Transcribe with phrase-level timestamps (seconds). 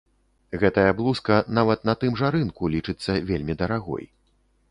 [0.61, 4.05] Гэтая блузка, нават на тым жа рынку, лічыцца вельмі дарагой.